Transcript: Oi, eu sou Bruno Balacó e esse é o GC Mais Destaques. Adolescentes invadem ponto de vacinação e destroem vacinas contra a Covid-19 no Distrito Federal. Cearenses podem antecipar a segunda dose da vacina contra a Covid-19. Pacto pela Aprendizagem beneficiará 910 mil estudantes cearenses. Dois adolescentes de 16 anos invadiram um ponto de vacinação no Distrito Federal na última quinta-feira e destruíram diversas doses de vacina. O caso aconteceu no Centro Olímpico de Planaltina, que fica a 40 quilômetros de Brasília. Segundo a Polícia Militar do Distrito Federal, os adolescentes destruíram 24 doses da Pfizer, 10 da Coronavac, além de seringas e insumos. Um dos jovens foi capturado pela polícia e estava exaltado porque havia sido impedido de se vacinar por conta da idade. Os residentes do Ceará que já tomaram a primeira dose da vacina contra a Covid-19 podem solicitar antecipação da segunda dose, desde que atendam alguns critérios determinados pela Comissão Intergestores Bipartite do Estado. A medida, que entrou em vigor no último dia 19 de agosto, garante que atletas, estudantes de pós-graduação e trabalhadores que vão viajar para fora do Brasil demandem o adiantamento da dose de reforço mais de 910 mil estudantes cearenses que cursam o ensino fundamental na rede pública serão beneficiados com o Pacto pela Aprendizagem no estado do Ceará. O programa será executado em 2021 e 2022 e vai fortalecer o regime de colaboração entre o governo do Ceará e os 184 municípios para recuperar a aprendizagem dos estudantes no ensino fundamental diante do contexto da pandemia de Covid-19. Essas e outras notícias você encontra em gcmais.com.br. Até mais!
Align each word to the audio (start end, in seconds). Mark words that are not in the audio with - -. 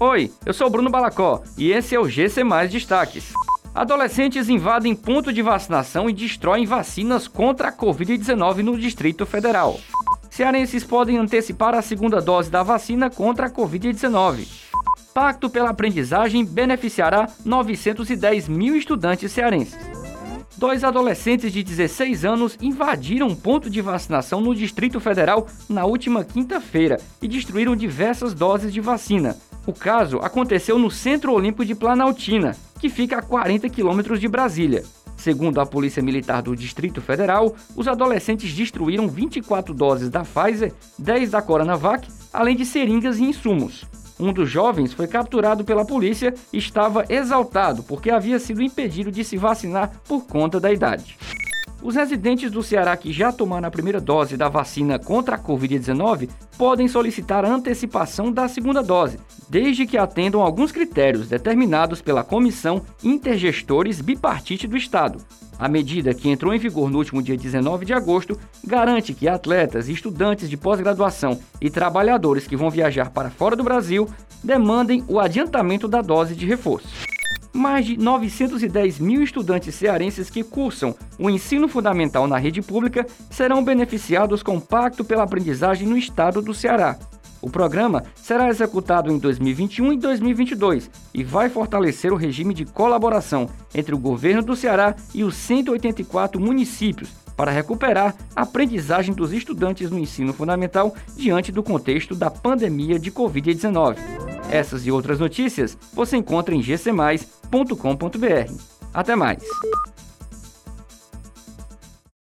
Oi, 0.00 0.32
eu 0.44 0.52
sou 0.52 0.68
Bruno 0.68 0.90
Balacó 0.90 1.40
e 1.56 1.70
esse 1.70 1.94
é 1.94 2.00
o 2.00 2.08
GC 2.08 2.42
Mais 2.42 2.68
Destaques. 2.68 3.32
Adolescentes 3.72 4.48
invadem 4.48 4.92
ponto 4.92 5.32
de 5.32 5.40
vacinação 5.40 6.10
e 6.10 6.12
destroem 6.12 6.66
vacinas 6.66 7.28
contra 7.28 7.68
a 7.68 7.72
Covid-19 7.72 8.56
no 8.56 8.76
Distrito 8.76 9.24
Federal. 9.24 9.78
Cearenses 10.28 10.82
podem 10.82 11.16
antecipar 11.16 11.76
a 11.76 11.82
segunda 11.82 12.20
dose 12.20 12.50
da 12.50 12.64
vacina 12.64 13.08
contra 13.08 13.46
a 13.46 13.50
Covid-19. 13.50 14.48
Pacto 15.14 15.48
pela 15.48 15.70
Aprendizagem 15.70 16.44
beneficiará 16.44 17.28
910 17.44 18.48
mil 18.48 18.74
estudantes 18.74 19.30
cearenses. 19.30 19.78
Dois 20.56 20.82
adolescentes 20.82 21.52
de 21.52 21.62
16 21.62 22.24
anos 22.24 22.58
invadiram 22.60 23.28
um 23.28 23.36
ponto 23.36 23.70
de 23.70 23.80
vacinação 23.80 24.40
no 24.40 24.56
Distrito 24.56 24.98
Federal 24.98 25.46
na 25.68 25.84
última 25.84 26.24
quinta-feira 26.24 27.00
e 27.22 27.28
destruíram 27.28 27.76
diversas 27.76 28.34
doses 28.34 28.72
de 28.72 28.80
vacina. 28.80 29.36
O 29.66 29.72
caso 29.72 30.18
aconteceu 30.18 30.78
no 30.78 30.90
Centro 30.90 31.32
Olímpico 31.32 31.64
de 31.64 31.74
Planaltina, 31.74 32.54
que 32.78 32.90
fica 32.90 33.18
a 33.18 33.22
40 33.22 33.68
quilômetros 33.70 34.20
de 34.20 34.28
Brasília. 34.28 34.84
Segundo 35.16 35.58
a 35.58 35.64
Polícia 35.64 36.02
Militar 36.02 36.42
do 36.42 36.54
Distrito 36.54 37.00
Federal, 37.00 37.54
os 37.74 37.88
adolescentes 37.88 38.52
destruíram 38.52 39.08
24 39.08 39.72
doses 39.72 40.10
da 40.10 40.22
Pfizer, 40.22 40.72
10 40.98 41.30
da 41.30 41.40
Coronavac, 41.40 42.06
além 42.30 42.54
de 42.54 42.66
seringas 42.66 43.18
e 43.18 43.24
insumos. 43.24 43.86
Um 44.20 44.34
dos 44.34 44.50
jovens 44.50 44.92
foi 44.92 45.06
capturado 45.06 45.64
pela 45.64 45.84
polícia 45.84 46.34
e 46.52 46.58
estava 46.58 47.06
exaltado 47.08 47.82
porque 47.82 48.10
havia 48.10 48.38
sido 48.38 48.62
impedido 48.62 49.10
de 49.10 49.24
se 49.24 49.38
vacinar 49.38 49.92
por 50.06 50.26
conta 50.26 50.60
da 50.60 50.70
idade. 50.70 51.16
Os 51.84 51.96
residentes 51.96 52.50
do 52.50 52.62
Ceará 52.62 52.96
que 52.96 53.12
já 53.12 53.30
tomaram 53.30 53.68
a 53.68 53.70
primeira 53.70 54.00
dose 54.00 54.38
da 54.38 54.48
vacina 54.48 54.98
contra 54.98 55.36
a 55.36 55.38
Covid-19 55.38 56.30
podem 56.56 56.88
solicitar 56.88 57.44
antecipação 57.44 58.32
da 58.32 58.48
segunda 58.48 58.82
dose, 58.82 59.20
desde 59.50 59.86
que 59.86 59.98
atendam 59.98 60.40
alguns 60.40 60.72
critérios 60.72 61.28
determinados 61.28 62.00
pela 62.00 62.24
Comissão 62.24 62.80
Intergestores 63.02 64.00
Bipartite 64.00 64.66
do 64.66 64.78
Estado. 64.78 65.18
A 65.58 65.68
medida, 65.68 66.14
que 66.14 66.30
entrou 66.30 66.54
em 66.54 66.58
vigor 66.58 66.88
no 66.88 66.96
último 66.96 67.22
dia 67.22 67.36
19 67.36 67.84
de 67.84 67.92
agosto, 67.92 68.40
garante 68.66 69.12
que 69.12 69.28
atletas, 69.28 69.86
estudantes 69.86 70.48
de 70.48 70.56
pós-graduação 70.56 71.38
e 71.60 71.68
trabalhadores 71.68 72.46
que 72.46 72.56
vão 72.56 72.70
viajar 72.70 73.10
para 73.10 73.28
fora 73.28 73.54
do 73.54 73.62
Brasil 73.62 74.08
demandem 74.42 75.04
o 75.06 75.20
adiantamento 75.20 75.86
da 75.86 76.00
dose 76.00 76.34
de 76.34 76.46
reforço 76.46 77.13
mais 77.54 77.86
de 77.86 77.96
910 77.96 78.98
mil 78.98 79.22
estudantes 79.22 79.74
cearenses 79.76 80.28
que 80.28 80.42
cursam 80.42 80.94
o 81.18 81.30
ensino 81.30 81.68
fundamental 81.68 82.26
na 82.26 82.36
rede 82.36 82.60
pública 82.60 83.06
serão 83.30 83.64
beneficiados 83.64 84.42
com 84.42 84.56
o 84.56 84.60
Pacto 84.60 85.04
pela 85.04 85.22
Aprendizagem 85.22 85.86
no 85.86 85.96
estado 85.96 86.42
do 86.42 86.52
Ceará. 86.52 86.98
O 87.40 87.48
programa 87.48 88.02
será 88.14 88.48
executado 88.48 89.12
em 89.12 89.18
2021 89.18 89.92
e 89.92 89.96
2022 89.98 90.90
e 91.12 91.22
vai 91.22 91.48
fortalecer 91.48 92.12
o 92.12 92.16
regime 92.16 92.54
de 92.54 92.64
colaboração 92.64 93.48
entre 93.74 93.94
o 93.94 93.98
governo 93.98 94.42
do 94.42 94.56
Ceará 94.56 94.96
e 95.14 95.22
os 95.22 95.36
184 95.36 96.40
municípios 96.40 97.10
para 97.36 97.52
recuperar 97.52 98.14
a 98.34 98.42
aprendizagem 98.42 99.14
dos 99.14 99.32
estudantes 99.32 99.90
no 99.90 99.98
ensino 99.98 100.32
fundamental 100.32 100.94
diante 101.16 101.52
do 101.52 101.62
contexto 101.62 102.14
da 102.14 102.30
pandemia 102.30 102.98
de 102.98 103.12
Covid-19. 103.12 103.96
Essas 104.50 104.86
e 104.86 104.90
outras 104.90 105.18
notícias 105.18 105.76
você 105.92 106.16
encontra 106.16 106.54
em 106.54 106.62
gcmais.com.br. 107.62 108.52
Até 108.92 109.14
mais! 109.14 109.42